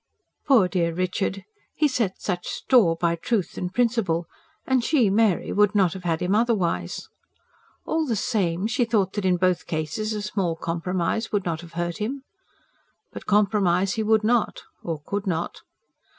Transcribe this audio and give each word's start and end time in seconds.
Poor 0.47 0.67
dear 0.67 0.95
Richard! 0.95 1.43
He 1.75 1.87
set 1.87 2.19
such 2.19 2.47
store 2.47 2.95
by 2.95 3.15
truth 3.15 3.55
and 3.55 3.71
principle 3.71 4.25
and 4.65 4.83
she, 4.83 5.11
Mary, 5.11 5.51
would 5.53 5.75
not 5.75 5.93
have 5.93 6.05
had 6.05 6.23
him 6.23 6.33
otherwise. 6.33 7.07
All 7.85 8.07
the 8.07 8.15
same, 8.15 8.65
she 8.65 8.83
thought 8.83 9.13
that 9.13 9.25
in 9.25 9.37
both 9.37 9.67
cases 9.67 10.13
a 10.13 10.23
small 10.23 10.55
compromise 10.55 11.31
would 11.31 11.45
not 11.45 11.61
have 11.61 11.73
hurt 11.73 11.99
him. 11.99 12.23
But 13.13 13.27
compromise 13.27 13.93
he 13.93 14.01
would 14.01 14.23
not... 14.23 14.63
or 14.81 15.03
could 15.05 15.27
not. 15.27 15.61